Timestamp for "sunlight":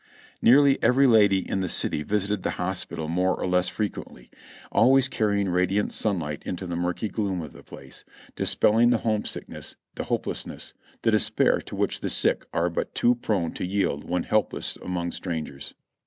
5.93-6.41